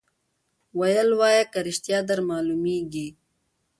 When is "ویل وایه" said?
0.79-1.43